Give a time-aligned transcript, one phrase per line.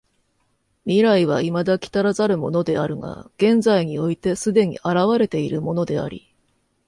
[0.85, 6.33] 未来は未だ来らざるものであるが現在において既に現れているものであり、